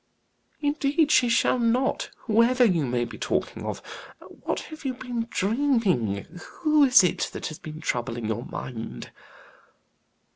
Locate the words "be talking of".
3.05-3.83